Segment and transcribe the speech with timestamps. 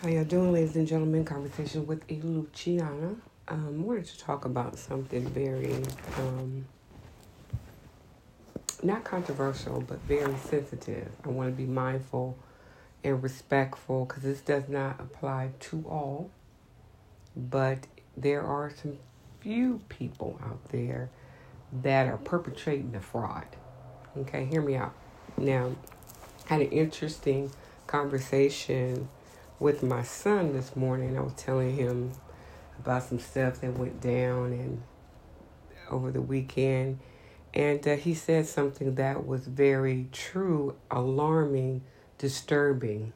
[0.00, 1.24] How y'all doing, ladies and gentlemen?
[1.24, 3.16] Conversation with a Luciana.
[3.48, 5.74] Um, wanted to talk about something very,
[6.18, 6.66] um,
[8.80, 11.08] not controversial, but very sensitive.
[11.24, 12.38] I want to be mindful
[13.02, 16.30] and respectful because this does not apply to all,
[17.36, 18.98] but there are some
[19.40, 21.10] few people out there
[21.72, 23.46] that are perpetrating the fraud.
[24.16, 24.94] Okay, hear me out.
[25.36, 25.74] Now,
[26.44, 27.50] had an interesting
[27.88, 29.08] conversation
[29.60, 31.16] with my son this morning.
[31.16, 32.12] I was telling him
[32.78, 34.82] about some stuff that went down and
[35.90, 36.98] over the weekend,
[37.54, 41.82] and uh, he said something that was very true, alarming,
[42.18, 43.12] disturbing,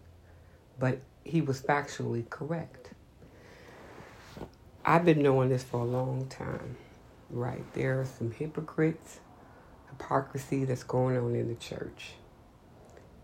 [0.79, 2.91] but he was factually correct.
[4.85, 6.77] I've been knowing this for a long time,
[7.31, 7.63] right?
[7.75, 9.21] There are some hypocrites,
[9.89, 12.15] hypocrisy that's going on in the church.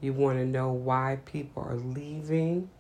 [0.01, 2.71] You want to know why people are leaving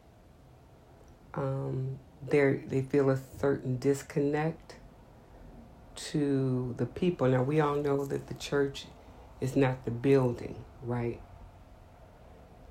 [1.34, 4.76] um, they they feel a certain disconnect
[5.94, 7.28] to the people.
[7.28, 8.86] Now we all know that the church
[9.40, 11.20] is not the building, right?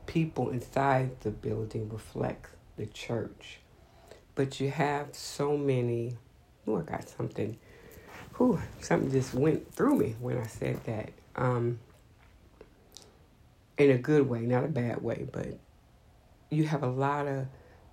[0.05, 3.59] People inside the building reflect the church,
[4.35, 6.17] but you have so many.
[6.65, 7.57] Oh, I got something.
[8.37, 11.09] Whew, something just went through me when I said that.
[11.35, 11.79] Um,
[13.77, 15.59] in a good way, not a bad way, but
[16.49, 17.47] you have a lot of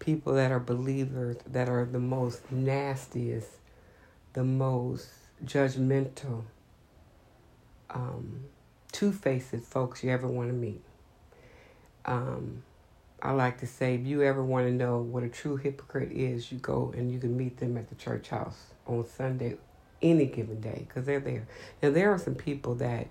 [0.05, 3.49] people that are believers that are the most nastiest,
[4.35, 5.09] the most
[5.45, 6.43] judgmental,
[7.89, 8.45] um,
[8.93, 10.83] two faced folks you ever want to meet.
[12.05, 12.63] Um,
[13.23, 16.53] I like to say, if you ever want to know what a true hypocrite is,
[16.53, 19.57] you go and you can meet them at the church house on Sunday,
[20.03, 21.47] any given day, because they're there.
[21.83, 23.07] Now, there are some people that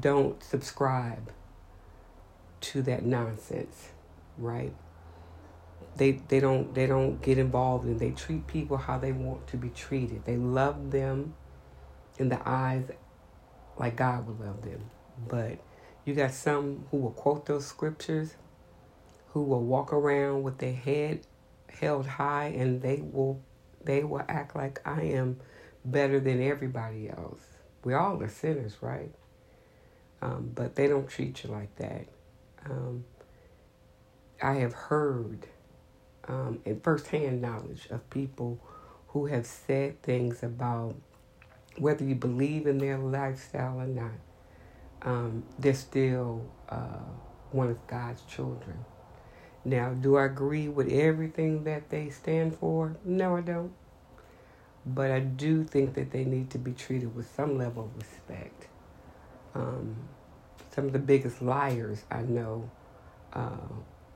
[0.00, 1.30] don't subscribe
[2.62, 3.90] to that nonsense,
[4.38, 4.72] right?
[5.96, 9.56] They they don't they don't get involved and they treat people how they want to
[9.56, 10.24] be treated.
[10.24, 11.34] They love them
[12.18, 12.84] in the eyes
[13.78, 14.90] like God would love them.
[15.28, 15.58] But
[16.04, 18.36] you got some who will quote those scriptures,
[19.28, 21.26] who will walk around with their head
[21.80, 23.42] held high and they will
[23.84, 25.40] they will act like I am
[25.84, 27.40] better than everybody else.
[27.84, 29.12] We all are sinners, right?
[30.20, 32.06] Um, but they don't treat you like that.
[32.68, 33.04] Um,
[34.42, 35.46] I have heard
[36.28, 38.60] um, and firsthand knowledge of people
[39.08, 40.94] who have said things about
[41.78, 44.12] whether you believe in their lifestyle or not.
[45.02, 47.04] Um, they're still uh,
[47.52, 48.84] one of God's children.
[49.64, 52.96] Now, do I agree with everything that they stand for?
[53.04, 53.72] No, I don't.
[54.84, 58.68] But I do think that they need to be treated with some level of respect.
[59.54, 59.96] Um,
[60.72, 62.70] some of the biggest liars I know
[63.32, 63.56] uh,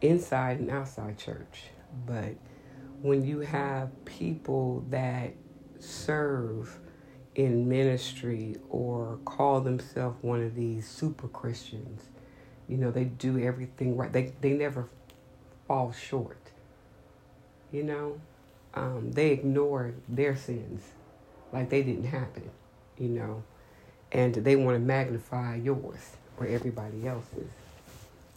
[0.00, 1.70] inside and outside church
[2.06, 2.34] but
[3.02, 5.32] when you have people that
[5.78, 6.78] serve
[7.34, 12.02] in ministry or call themselves one of these super Christians,
[12.68, 14.12] you know, they do everything right.
[14.12, 14.88] They they never
[15.66, 16.38] fall short.
[17.72, 18.20] You know,
[18.74, 20.82] um, they ignore their sins
[21.52, 22.50] like they didn't happen.
[22.98, 23.42] You know,
[24.12, 27.50] and they want to magnify yours or everybody else's.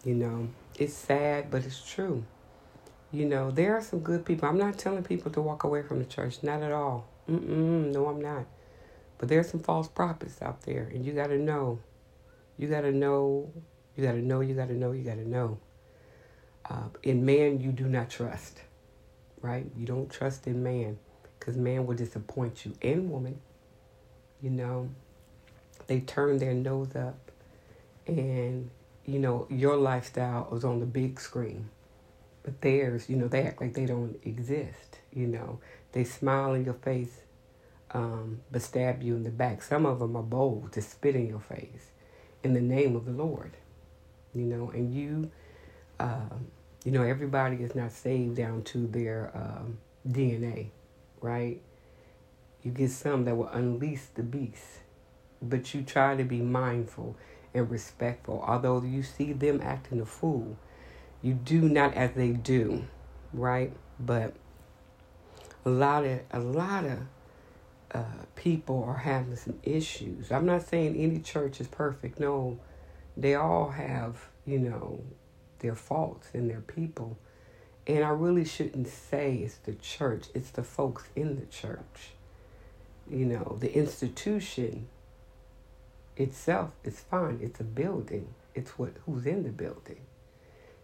[0.05, 2.23] You know, it's sad, but it's true.
[3.13, 4.49] You know, there are some good people.
[4.49, 7.07] I'm not telling people to walk away from the church, not at all.
[7.29, 8.45] Mm-mm, no, I'm not.
[9.19, 11.77] But there's some false prophets out there, and you got to know.
[12.57, 13.51] You got to know.
[13.95, 14.41] You got to know.
[14.41, 14.93] You got to know.
[14.93, 15.59] You got to know.
[16.67, 18.61] Uh, in man, you do not trust,
[19.43, 19.67] right?
[19.77, 20.97] You don't trust in man
[21.37, 23.39] because man will disappoint you and woman.
[24.41, 24.89] You know,
[25.85, 27.31] they turn their nose up,
[28.07, 28.71] and
[29.05, 31.69] you know your lifestyle is on the big screen
[32.43, 34.99] but theirs, you know, they act like they don't exist.
[35.13, 35.59] You know,
[35.93, 37.21] they smile in your face,
[37.91, 39.61] um, but stab you in the back.
[39.63, 41.91] Some of them are bold to spit in your face
[42.43, 43.53] in the name of the Lord.
[44.35, 45.31] You know, and you,
[45.99, 46.47] um,
[46.83, 50.69] you know, everybody is not saved down to their um, DNA,
[51.21, 51.61] right?
[52.63, 54.79] You get some that will unleash the beast,
[55.41, 57.15] but you try to be mindful
[57.53, 58.43] and respectful.
[58.45, 60.57] Although you see them acting a fool,
[61.23, 62.85] you do not as they do,
[63.33, 63.71] right?
[63.99, 64.33] But
[65.65, 66.99] a lot of a lot of
[67.93, 70.31] uh, people are having some issues.
[70.31, 72.19] I'm not saying any church is perfect.
[72.19, 72.59] No,
[73.15, 75.01] they all have you know
[75.59, 77.17] their faults and their people.
[77.87, 80.27] And I really shouldn't say it's the church.
[80.33, 82.11] It's the folks in the church.
[83.09, 84.87] You know, the institution
[86.15, 87.39] itself is fine.
[87.41, 88.33] It's a building.
[88.55, 90.01] It's what who's in the building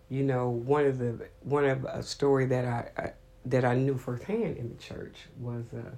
[0.10, 3.14] You know, one of the one of a story that I, I
[3.46, 5.92] that I knew firsthand in the church was, uh,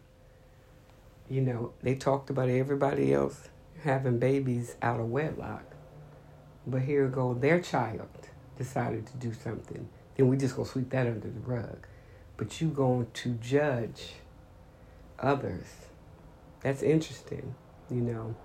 [1.30, 3.50] you know, they talked about everybody else
[3.84, 5.64] having babies out of wedlock,
[6.68, 8.10] but here go their child
[8.58, 9.90] decided to do something.
[10.16, 11.88] Then we just gonna sweep that under the rug.
[12.38, 14.14] But you going to judge
[15.20, 15.68] others.
[16.62, 17.56] That's interesting,
[17.90, 18.36] you know.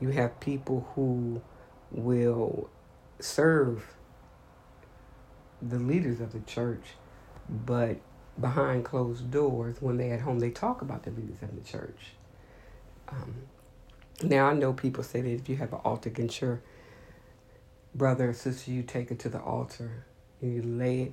[0.00, 1.42] You have people who
[1.90, 2.70] will
[3.20, 3.95] serve
[5.62, 6.84] the leaders of the church,
[7.48, 7.96] but
[8.40, 12.12] behind closed doors, when they're at home, they talk about the leaders of the church.
[13.08, 13.34] Um,
[14.22, 16.60] now, I know people say that if you have an altar against your
[17.94, 20.04] brother or sister, you take it to the altar
[20.40, 21.12] you lay it,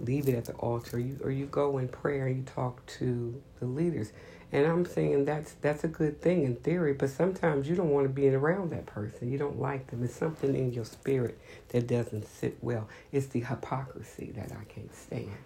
[0.00, 3.40] leave it at the altar, you, or you go in prayer and you talk to
[3.60, 4.12] the leaders.
[4.50, 8.06] And I'm saying that's that's a good thing in theory, but sometimes you don't want
[8.06, 9.30] to be around that person.
[9.30, 10.02] You don't like them.
[10.02, 12.88] It's something in your spirit that doesn't sit well.
[13.12, 15.36] It's the hypocrisy that I can't stand.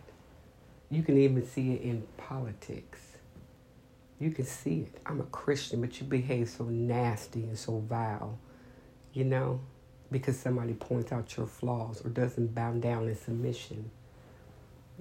[0.89, 3.01] You can even see it in politics.
[4.21, 5.01] You can see it.
[5.05, 8.39] I'm a Christian, but you behave so nasty and so vile,
[9.13, 9.61] you know,
[10.13, 13.91] because somebody points out your flaws or doesn't bow down in submission.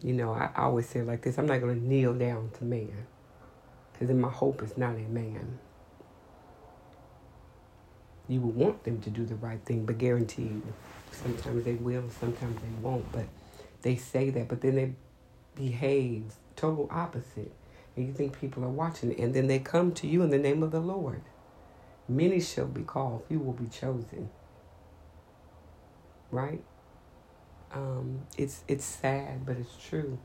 [0.01, 2.63] You know, I, I always say like this I'm not going to kneel down to
[2.63, 3.05] man
[4.01, 5.59] because then my hope is not in man.
[8.27, 10.63] You will want them to do the right thing, but guaranteed,
[11.11, 13.11] sometimes they will, sometimes they won't.
[13.11, 13.27] But
[13.83, 14.93] they say that, but then they
[15.53, 17.51] behave total opposite.
[17.95, 20.63] And you think people are watching, and then they come to you in the name
[20.63, 21.21] of the Lord.
[22.09, 24.31] Many shall be called, few will be chosen.
[26.31, 26.63] Right?
[27.71, 30.17] Um, it's it's sad, but it's true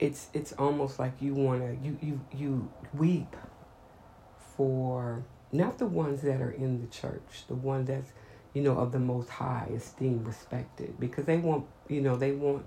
[0.00, 3.36] it's it's almost like you want to you you you weep
[4.56, 8.10] for not the ones that are in the church, the one that's
[8.54, 12.64] you know of the most high esteem, respected, because they want you know they want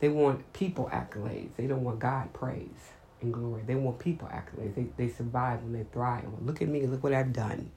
[0.00, 1.54] they want people accolades.
[1.56, 2.90] They don't want God praise
[3.20, 3.62] and glory.
[3.66, 4.74] They want people accolades.
[4.74, 6.24] They they survive and they thrive.
[6.40, 6.86] Look at me.
[6.86, 7.70] Look what I've done.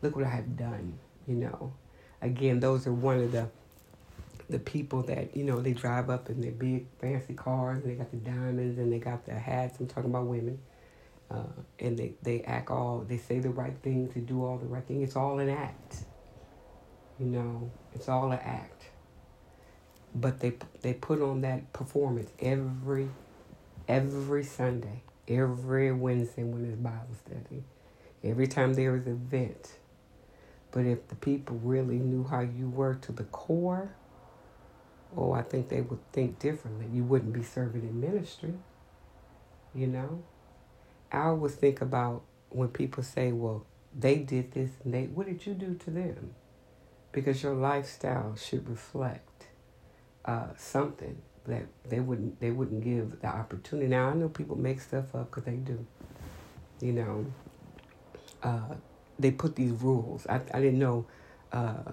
[0.00, 0.98] Look what I have done.
[1.26, 1.72] You know,
[2.20, 3.48] again, those are one of the
[4.52, 7.96] the people that you know they drive up in their big fancy cars and they
[7.96, 9.80] got the diamonds and they got the hats.
[9.80, 10.60] I'm talking about women,
[11.30, 11.42] uh,
[11.80, 14.84] and they they act all they say the right things, they do all the right
[14.84, 15.02] thing.
[15.02, 16.04] It's all an act.
[17.18, 18.84] You know, it's all an act.
[20.14, 20.52] But they
[20.82, 23.08] they put on that performance every
[23.88, 27.64] every Sunday, every Wednesday when there's Bible study,
[28.22, 29.78] every time there is an event.
[30.70, 33.94] But if the people really knew how you were to the core,
[35.16, 36.86] oh, I think they would think differently.
[36.92, 38.54] You wouldn't be serving in ministry,
[39.74, 40.22] you know?
[41.10, 43.66] I always think about when people say, well,
[43.98, 46.34] they did this and they, what did you do to them?
[47.12, 49.46] Because your lifestyle should reflect
[50.24, 53.88] uh, something that they wouldn't they wouldn't give the opportunity.
[53.88, 55.84] Now I know people make stuff up because they do.
[56.80, 57.26] You know,
[58.42, 58.74] uh,
[59.18, 60.26] they put these rules.
[60.28, 61.06] I I didn't know
[61.52, 61.92] uh,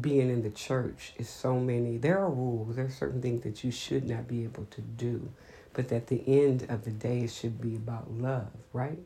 [0.00, 3.62] being in the church is so many there are rules there are certain things that
[3.62, 5.30] you should not be able to do
[5.72, 8.98] but at the end of the day it should be about love right?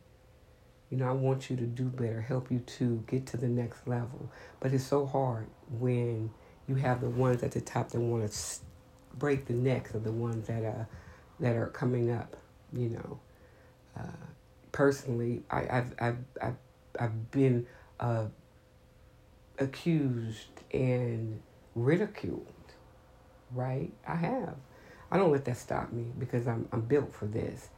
[0.90, 3.86] You know i want you to do better help you to get to the next
[3.86, 4.30] level.
[4.60, 5.46] But it's so hard
[5.78, 6.30] when
[6.66, 8.38] you have the ones at the top that want to
[9.18, 10.88] break the necks of the ones that are
[11.40, 12.36] that are coming up
[12.72, 13.20] you know?
[13.98, 14.26] Uh,
[14.72, 16.56] personally I, have I've, I've,
[16.98, 17.66] I've been
[18.00, 18.26] uh,
[19.58, 21.40] accused and
[21.74, 22.46] ridiculed,
[23.52, 23.92] right?
[24.06, 24.56] I have.
[25.10, 27.68] I don't let that stop me because I'm I'm built for this.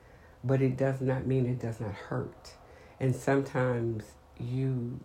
[0.43, 2.53] But it does not mean it does not hurt.
[2.99, 4.05] And sometimes
[4.39, 5.01] you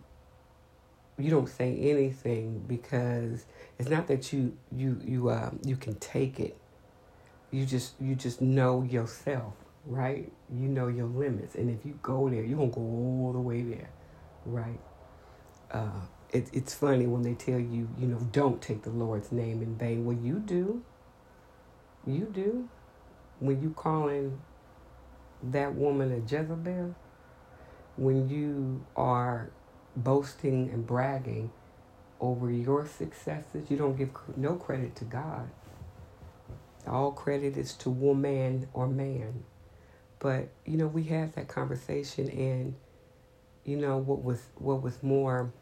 [1.18, 3.46] you don't say anything because
[3.78, 6.56] it's not that you you you uh, you can take it.
[7.50, 9.54] You just you just know yourself,
[9.86, 10.30] right?
[10.52, 13.62] You know your limits, and if you go there, you're gonna go all the way
[13.62, 13.88] there,
[14.44, 14.80] right?
[15.70, 16.00] Uh,
[16.32, 19.76] it, it's funny when they tell you, you know, don't take the Lord's name in
[19.76, 20.04] vain.
[20.04, 20.82] Well, you do.
[22.06, 22.68] You do.
[23.38, 24.38] When you calling
[25.42, 26.94] that woman a Jezebel,
[27.96, 29.50] when you are
[29.96, 31.50] boasting and bragging
[32.20, 35.48] over your successes, you don't give no credit to God.
[36.86, 39.44] All credit is to woman or man.
[40.18, 42.74] But you know, we had that conversation, and
[43.64, 45.52] you know what was what was more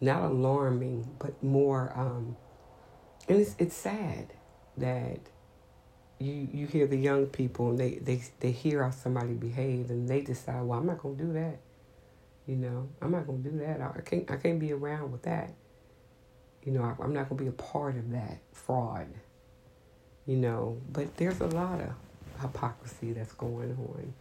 [0.00, 1.92] not alarming, but more.
[1.94, 2.36] Um,
[3.28, 4.32] and it's it's sad
[4.76, 5.18] that
[6.18, 10.08] you you hear the young people and they they they hear how somebody behaves and
[10.08, 11.58] they decide, well, I'm not gonna do that.
[12.46, 13.80] You know, I'm not gonna do that.
[13.80, 15.52] I can't I can't be around with that.
[16.64, 19.06] You know, I, I'm not to be a part of that fraud.
[20.26, 21.92] You know, but there's a lot of
[22.40, 24.12] hypocrisy that's going on.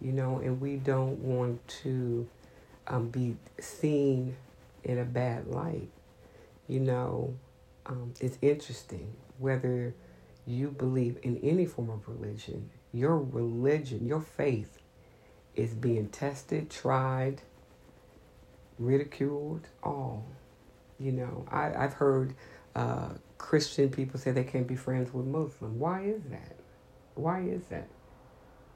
[0.00, 2.26] You know, and we don't want to
[2.86, 4.36] um, be seen
[4.84, 5.90] in a bad light.
[6.68, 7.36] You know,
[7.86, 9.94] um, it's interesting whether
[10.46, 14.78] you believe in any form of religion, your religion, your faith
[15.54, 17.42] is being tested, tried,
[18.78, 20.26] ridiculed, all.
[20.98, 22.34] You know, I, I've heard
[22.74, 25.78] uh, Christian people say they can't be friends with Muslim.
[25.78, 26.56] Why is that?
[27.14, 27.88] Why is that?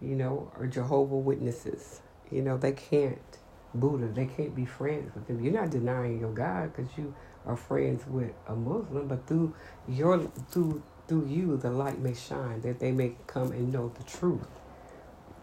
[0.01, 2.01] You know, or Jehovah Witnesses.
[2.31, 3.39] You know, they can't.
[3.75, 5.43] Buddha, they can't be friends with them.
[5.43, 7.15] You're not denying your God because you
[7.47, 9.55] are friends with a Muslim, but through
[9.89, 14.05] your through through you the light may shine that they may come and know the
[14.05, 14.47] truth.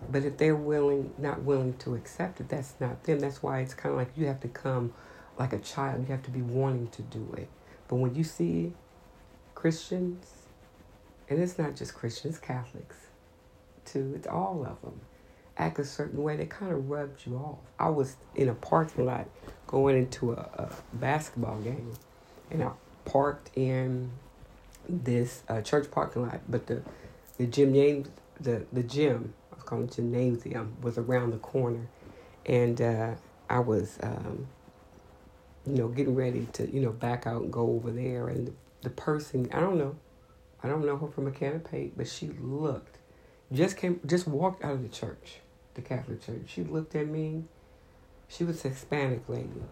[0.10, 3.20] But if they're willing, not willing to accept it, that's not them.
[3.20, 4.94] That's why it's kind of like you have to come
[5.38, 6.02] like a child.
[6.02, 7.50] You have to be wanting to do it.
[7.88, 8.74] But when you see
[9.54, 10.26] Christians,
[11.30, 12.96] and it's not just Christians, Catholics
[13.86, 15.02] too, it's all of them,
[15.58, 17.60] act a certain way, that kind of rubs you off.
[17.80, 19.28] I was in a parking lot
[19.68, 21.94] going into a, a basketball game,
[22.50, 22.72] and I
[23.06, 24.12] parked in
[24.88, 26.82] this uh, church parking lot, but the
[27.38, 28.06] the gym name
[28.40, 31.88] the the gym I was calling it gymnasium was around the corner,
[32.46, 33.16] and uh,
[33.50, 34.48] I was um,
[35.66, 38.54] you know getting ready to you know back out and go over there, and the,
[38.82, 39.96] the person I don't know,
[40.64, 42.98] I don't know her from a can of paint, but she looked
[43.52, 45.40] just came just walked out of the church,
[45.74, 46.44] the Catholic church.
[46.48, 47.44] She looked at me.
[48.28, 49.64] She was Hispanic lady,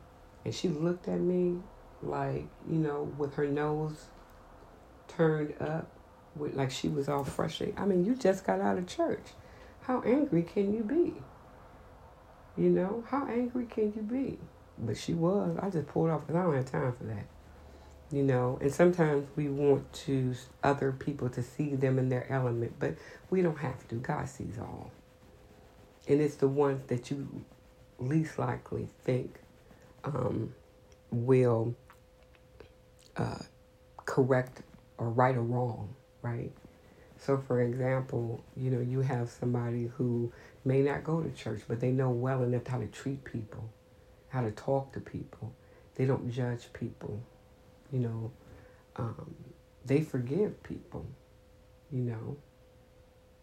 [0.43, 1.59] and she looked at me
[2.01, 4.05] like you know with her nose
[5.07, 5.89] turned up
[6.35, 7.77] with like she was all frustrated.
[7.77, 9.27] I mean, you just got out of church.
[9.81, 11.13] How angry can you be?
[12.57, 14.37] You know, how angry can you be?
[14.77, 15.57] But she was.
[15.61, 17.25] I just pulled off because I don't have time for that.
[18.11, 22.73] You know, and sometimes we want to other people to see them in their element,
[22.79, 22.95] but
[23.29, 23.95] we don't have to.
[23.95, 24.91] God sees all.
[26.07, 27.45] And it's the ones that you
[27.99, 29.35] least likely think
[30.03, 30.55] um,
[31.11, 31.75] will
[33.15, 33.43] uh,
[34.05, 34.63] correct
[34.97, 36.51] or right or wrong, right?
[37.17, 40.31] So, for example, you know, you have somebody who
[40.65, 43.69] may not go to church, but they know well enough how to treat people,
[44.29, 45.53] how to talk to people.
[45.95, 47.21] They don't judge people,
[47.91, 48.31] you know.
[48.95, 49.35] Um,
[49.85, 51.05] they forgive people,
[51.91, 52.37] you know,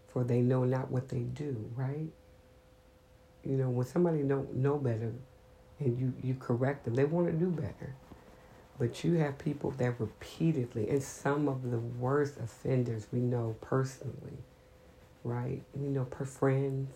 [0.08, 2.08] for they know not what they do, right?
[3.44, 5.12] You know, when somebody don't know better
[5.78, 7.94] and you, you correct them, they want to do better.
[8.78, 14.38] But you have people that repeatedly, and some of the worst offenders we know personally,
[15.24, 15.62] right?
[15.74, 16.90] You know per friends,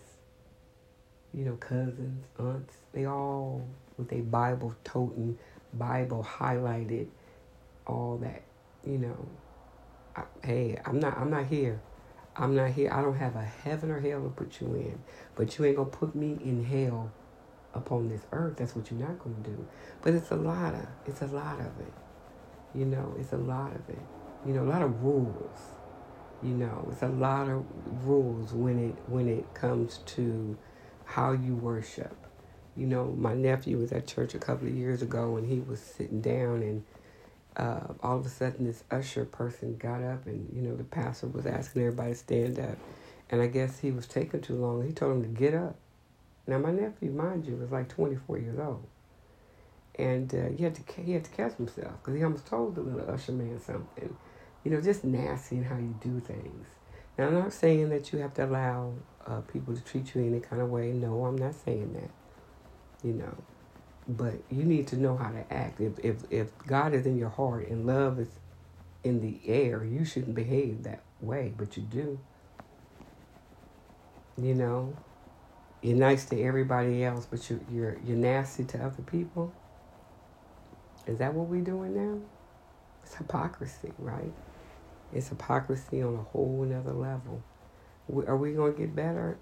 [1.33, 3.67] you know, cousins, aunts, they all
[3.97, 5.39] with a Bible toting,
[5.75, 7.07] Bible highlighted,
[7.91, 8.43] all that,
[8.87, 9.29] you know.
[10.17, 11.81] I, hey, I'm not I'm not here.
[12.37, 12.91] I'm not here.
[12.93, 14.99] I don't have a heaven or hell to put you in.
[15.35, 17.13] But you ain't gonna put me in hell
[17.75, 18.57] upon this earth.
[18.57, 19.67] That's what you're not to do.
[20.03, 21.93] But it's a lot of, it's a lot of it.
[22.75, 24.03] You know, it's a lot of it.
[24.47, 25.59] You know, a lot of rules.
[26.43, 27.65] You know, it's a lot of
[28.05, 30.57] rules when it when it comes to
[31.05, 32.17] how you worship.
[32.77, 35.81] You know, my nephew was at church a couple of years ago and he was
[35.81, 36.85] sitting down and
[37.61, 41.27] uh, all of a sudden this usher person got up and you know the pastor
[41.27, 42.77] was asking everybody to stand up
[43.31, 44.87] and I guess he was taking too long.
[44.87, 45.77] He told him to get up
[46.51, 48.85] now, my nephew, mind you, was like 24 years old.
[49.97, 52.81] And uh, he, had to, he had to catch himself because he almost told the
[52.81, 54.17] little usher man something.
[54.65, 56.67] You know, just nasty in how you do things.
[57.17, 58.95] Now, I'm not saying that you have to allow
[59.27, 60.91] uh, people to treat you any kind of way.
[60.91, 63.07] No, I'm not saying that.
[63.07, 63.37] You know,
[64.17, 65.81] but you need to know how to act.
[65.81, 68.31] If, if, if God is in your heart and love is
[69.05, 72.21] in the air, you shouldn't behave that way, but you do.
[74.37, 74.97] You know,
[75.83, 79.55] you're nice to everybody else, but you, you're you're nasty to other people.
[81.07, 82.21] Is that what we're doing now?
[83.05, 84.35] It's hypocrisy, right?
[85.13, 87.45] It's hypocrisy on a whole another level.
[88.27, 89.39] Are we going to get better?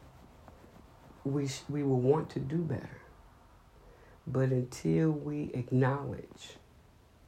[1.25, 3.01] We sh- we will want to do better,
[4.33, 6.57] but until we acknowledge,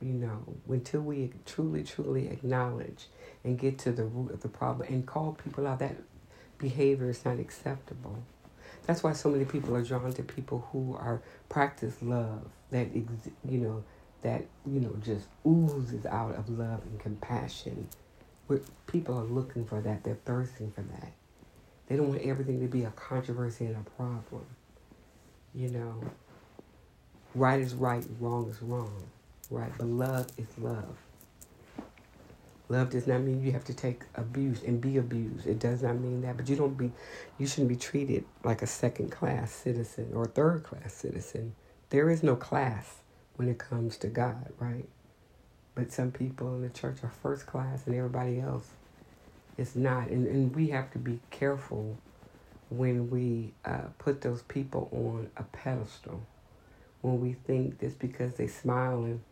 [0.00, 3.06] you know, until we truly truly acknowledge
[3.44, 5.96] and get to the root of the problem and call people out that
[6.58, 8.22] behavior is not acceptable
[8.86, 13.58] that's why so many people are drawn to people who are practice love that you
[13.58, 13.84] know
[14.22, 17.88] that you know just oozes out of love and compassion.
[18.46, 21.12] Where people are looking for that, they're thirsting for that.
[21.86, 24.44] They don't want everything to be a controversy and a problem.
[25.54, 26.02] You know,
[27.34, 29.04] right is right, wrong is wrong.
[29.50, 29.72] right?
[29.78, 30.96] But love is love.
[32.68, 35.46] Love does not mean you have to take abuse and be abused.
[35.46, 36.36] It does not mean that.
[36.36, 36.92] But you don't be,
[37.38, 41.54] you shouldn't be treated like a second class citizen or third class citizen.
[41.90, 42.96] There is no class
[43.36, 44.88] when it comes to God, right?
[45.74, 48.68] But some people in the church are first class and everybody else
[49.58, 50.08] is not.
[50.08, 51.98] And, and we have to be careful
[52.70, 56.22] when we uh, put those people on a pedestal.
[57.02, 59.22] When we think just because they smiling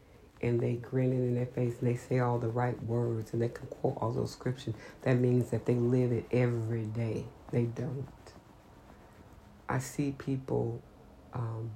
[0.40, 3.48] and they grinning in their face and they say all the right words and they
[3.48, 7.24] can quote all those scriptures, that means that they live it every day.
[7.52, 8.06] They don't.
[9.68, 10.80] I see people
[11.34, 11.72] um,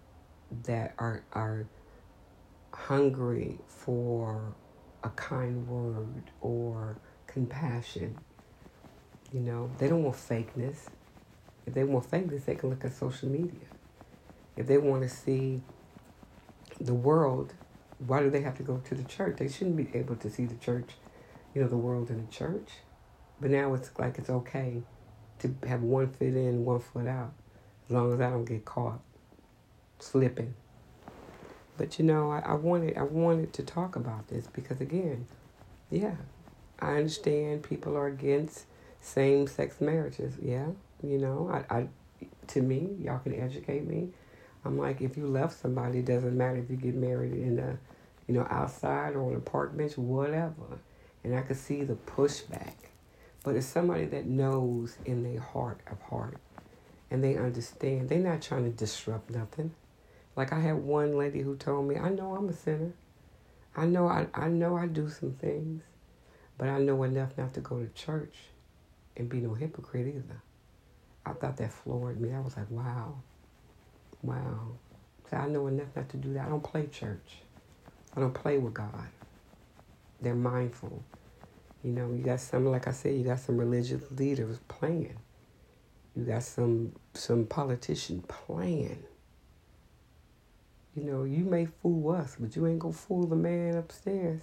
[0.64, 1.66] that are are
[2.72, 4.54] hungry for
[5.04, 6.96] a kind word or
[7.26, 8.16] compassion.
[9.32, 10.88] You know, they don't want fakeness.
[11.66, 13.66] If they want fakeness, they can look at social media.
[14.56, 15.62] If they want to see
[16.82, 17.54] the world
[18.06, 19.36] why do they have to go to the church?
[19.38, 20.90] They shouldn't be able to see the church,
[21.54, 22.68] you know, the world in the church.
[23.40, 24.82] But now it's like it's okay
[25.40, 27.32] to have one foot in, one foot out,
[27.86, 29.00] as long as I don't get caught
[29.98, 30.54] slipping.
[31.76, 35.26] But you know, I, I wanted I wanted to talk about this because again,
[35.90, 36.16] yeah,
[36.78, 38.66] I understand people are against
[39.00, 40.34] same sex marriages.
[40.40, 40.66] Yeah,
[41.02, 41.88] you know, I, I
[42.48, 44.10] to me, y'all can educate me.
[44.64, 47.78] I'm like, if you love somebody, it doesn't matter if you get married in a
[48.26, 50.78] you know, outside or on a park bench, whatever.
[51.24, 52.74] And I could see the pushback.
[53.44, 56.38] But it's somebody that knows in their heart of heart
[57.10, 58.08] and they understand.
[58.08, 59.74] They're not trying to disrupt nothing.
[60.36, 62.92] Like I had one lady who told me, I know I'm a sinner.
[63.76, 65.82] I know I, I know I do some things,
[66.56, 68.36] but I know enough not to go to church
[69.16, 70.42] and be no hypocrite either.
[71.26, 72.32] I thought that floored me.
[72.32, 73.16] I was like, wow.
[74.22, 74.68] Wow.
[75.30, 76.46] So I know enough not to do that.
[76.46, 77.38] I don't play church.
[78.16, 79.08] I don't play with God.
[80.20, 81.02] They're mindful.
[81.82, 85.16] You know, you got some, like I said, you got some religious leaders playing.
[86.14, 89.02] You got some some politician playing.
[90.94, 94.42] You know, you may fool us, but you ain't gonna fool the man upstairs.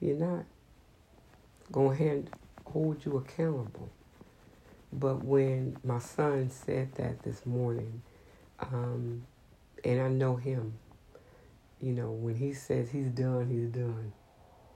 [0.00, 0.46] You're not.
[1.70, 2.30] Gonna hand,
[2.64, 3.90] hold you accountable.
[4.90, 8.00] But when my son said that this morning,
[8.60, 9.26] um,
[9.84, 10.74] and I know him,
[11.80, 14.12] you know, when he says he's done, he's done.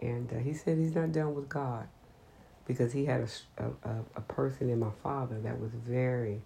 [0.01, 1.89] And uh, he said he's not done with God
[2.67, 6.43] because he had a, a, a person in my father that was very,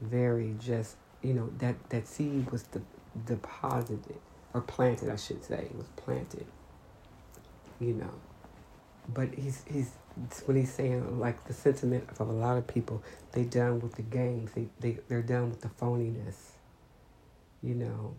[0.00, 2.82] very just, you know, that, that seed was de-
[3.26, 4.18] deposited
[4.54, 6.46] or planted, I should say, it was planted,
[7.80, 8.12] you know.
[9.12, 9.90] But he's, he's,
[10.46, 13.02] when he's saying like the sentiment of a lot of people,
[13.32, 16.52] they done with the games, they, they, they're done with the phoniness,
[17.62, 18.14] you know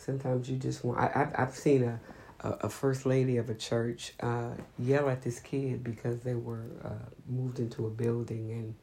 [0.00, 0.98] Sometimes you just want.
[0.98, 2.00] I, I've I've seen a,
[2.40, 6.64] a, a first lady of a church uh, yell at this kid because they were
[6.82, 8.74] uh, moved into a building and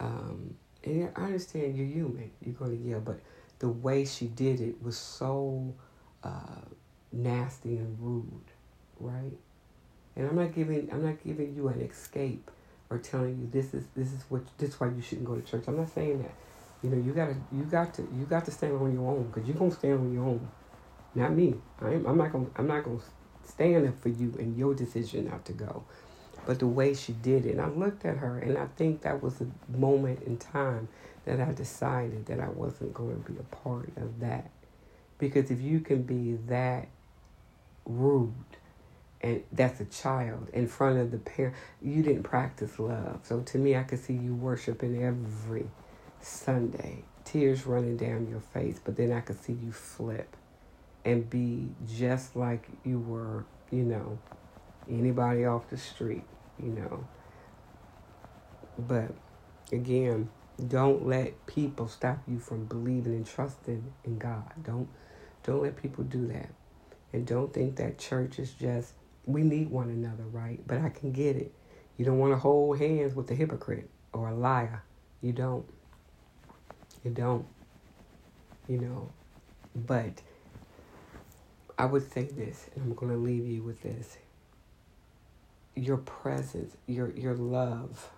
[0.00, 2.30] um, and I understand you're human.
[2.42, 3.20] You're going to yell, but
[3.58, 5.74] the way she did it was so
[6.24, 6.62] uh,
[7.12, 8.50] nasty and rude,
[8.98, 9.36] right?
[10.16, 12.50] And I'm not giving I'm not giving you an escape
[12.88, 15.42] or telling you this is this is what this is why you shouldn't go to
[15.42, 15.64] church.
[15.68, 16.32] I'm not saying that.
[16.82, 19.48] You know, you gotta, you got to, you got to stand on your own because
[19.48, 20.48] you're gonna stand on your own.
[21.14, 21.54] Not me.
[21.80, 23.00] I'm, I'm not gonna, I'm not gonna
[23.44, 25.84] stand up for you and your decision not to go.
[26.46, 29.40] But the way she did it, I looked at her, and I think that was
[29.40, 30.88] a moment in time
[31.24, 34.50] that I decided that I wasn't going to be a part of that.
[35.18, 36.86] Because if you can be that
[37.84, 38.32] rude,
[39.22, 43.20] and that's a child in front of the parent, you didn't practice love.
[43.24, 45.66] So to me, I could see you worshiping every
[46.26, 50.36] Sunday, tears running down your face, but then I could see you flip
[51.04, 54.18] and be just like you were, you know,
[54.90, 56.24] anybody off the street,
[56.60, 57.06] you know.
[58.76, 59.12] But
[59.72, 60.28] again,
[60.66, 64.50] don't let people stop you from believing and trusting in God.
[64.62, 64.88] Don't
[65.44, 66.50] don't let people do that.
[67.12, 68.94] And don't think that church is just
[69.26, 70.60] we need one another, right?
[70.66, 71.52] But I can get it.
[71.96, 74.82] You don't want to hold hands with a hypocrite or a liar.
[75.22, 75.64] You don't.
[77.06, 77.46] You don't.
[78.66, 79.10] You know.
[79.76, 80.22] But
[81.78, 84.18] I would say this, and I'm going to leave you with this.
[85.76, 88.10] Your presence, your your love,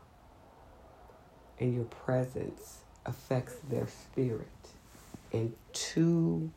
[1.60, 4.48] and your presence affects their spirit.
[5.34, 6.50] And two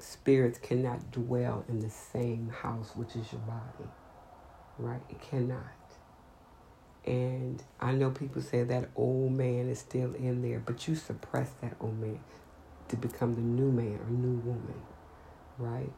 [0.00, 3.88] spirits cannot dwell in the same house, which is your body.
[4.76, 5.02] Right?
[5.08, 5.81] It cannot.
[7.04, 11.50] And I know people say that old man is still in there, but you suppress
[11.60, 12.20] that old man
[12.88, 14.82] to become the new man or new woman,
[15.58, 15.92] right?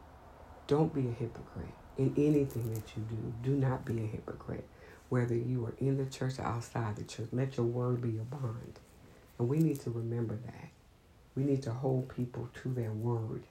[0.67, 3.33] Don't be a hypocrite in anything that you do.
[3.43, 4.67] Do not be a hypocrite,
[5.09, 7.29] whether you are in the church or outside the church.
[7.31, 8.79] Let your word be your bond.
[9.37, 10.69] And we need to remember that.
[11.35, 13.43] We need to hold people to their word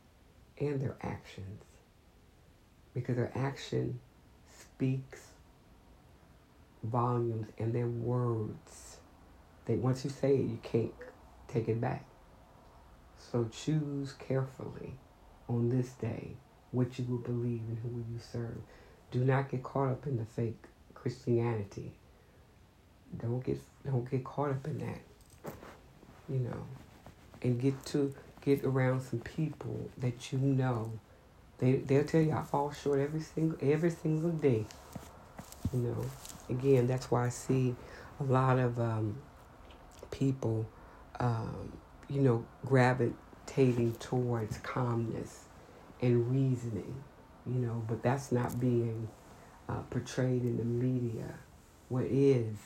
[0.58, 1.62] and their actions.
[2.94, 4.00] Because their action
[4.58, 5.20] speaks
[6.84, 8.98] volumes and their words.
[9.66, 10.92] They once you say it, you can't
[11.48, 12.04] take it back.
[13.18, 14.94] So choose carefully
[15.48, 16.36] on this day
[16.70, 18.58] what you will believe and who you serve.
[19.10, 21.92] Do not get caught up in the fake Christianity.
[23.16, 25.52] Don't get don't get caught up in that.
[26.28, 26.64] You know,
[27.42, 30.92] and get to get around some people that you know.
[31.58, 34.64] They they'll tell you I fall short every single every single day.
[35.72, 36.04] You know,
[36.48, 37.74] again that's why I see
[38.20, 39.18] a lot of um,
[40.10, 40.66] people,
[41.20, 41.72] um,
[42.08, 45.44] you know, gravitating towards calmness
[46.00, 47.02] and reasoning.
[47.46, 49.08] You know, but that's not being
[49.68, 51.34] uh, portrayed in the media.
[51.88, 52.56] What is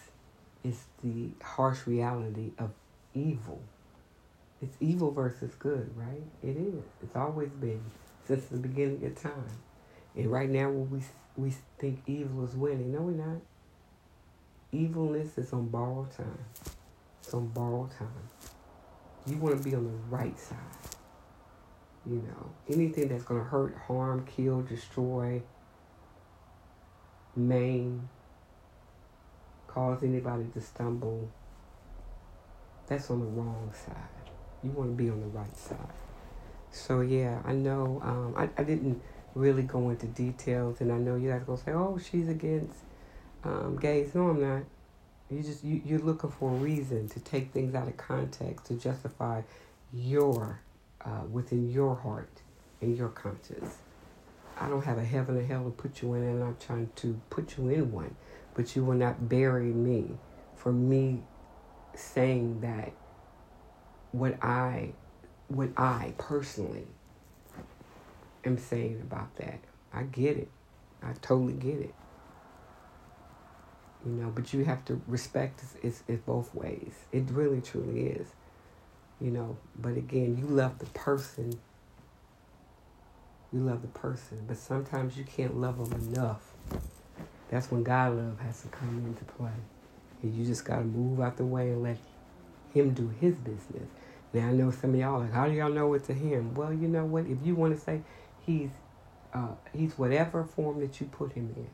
[0.65, 2.71] is the harsh reality of
[3.15, 3.61] evil
[4.61, 6.23] it's evil versus good, right?
[6.43, 6.85] It is.
[7.03, 7.81] It's always been
[8.27, 9.47] since the beginning of time.
[10.17, 11.01] And right now, when we
[11.37, 13.41] we think evil is winning, no, we're not.
[14.73, 16.45] Evilness is on borrowed time.
[17.23, 18.09] It's on borrowed time.
[19.27, 20.57] You want to be on the right side.
[22.07, 25.43] You know, anything that's going to hurt, harm, kill, destroy,
[27.37, 28.09] maim,
[29.67, 31.31] cause anybody to stumble,
[32.87, 33.95] that's on the wrong side.
[34.63, 35.79] You want to be on the right side.
[36.71, 38.01] So yeah, I know.
[38.03, 39.01] Um, I I didn't
[39.35, 42.79] really go into details, and I know you guys are gonna say, "Oh, she's against
[43.45, 44.63] um, gays." No, I'm not.
[45.31, 48.75] You just you you're looking for a reason to take things out of context to
[48.75, 49.43] justify
[49.93, 50.61] your
[51.05, 52.43] uh, within your heart
[52.81, 53.79] and your conscience.
[54.61, 57.21] I don't have a heaven or hell to put you in, and I'm trying to
[57.31, 58.17] put you in one,
[58.55, 60.17] but you will not bury me
[60.57, 61.23] for me
[61.95, 62.93] saying that
[64.13, 64.93] what I
[65.49, 66.87] what I personally
[68.45, 69.61] am saying about that.
[69.93, 70.49] I get it.
[71.03, 71.95] I totally get it.
[74.07, 76.93] You know, but you have to respect it, it both ways.
[77.13, 78.29] It really truly is.
[79.21, 81.59] You know, but again, you love the person.
[83.53, 86.43] You love the person, but sometimes you can't love them enough.
[87.51, 89.51] That's when God love has to come into play.
[90.23, 91.97] And you just got to move out the way and let
[92.75, 93.89] him do his business.
[94.35, 96.55] Now I know some of y'all like, how do y'all know it's a him?
[96.55, 97.27] Well, you know what?
[97.27, 98.03] If you want to say
[98.45, 98.71] he's
[99.33, 101.67] uh, he's whatever form that you put him in.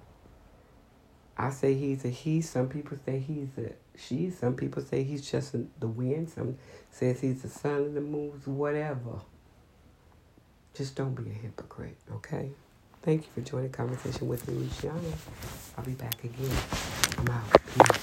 [1.36, 2.40] I say he's a he.
[2.40, 4.30] Some people say he's a she.
[4.30, 6.30] Some people say he's just the wind.
[6.30, 6.58] Some
[6.90, 8.46] says he's the sun of the moons.
[8.46, 9.20] Whatever.
[10.74, 12.50] Just don't be a hypocrite, okay?
[13.02, 14.98] Thank you for joining the conversation with me, Luciana.
[15.78, 16.50] I'll be back again.
[17.18, 17.93] I'm out.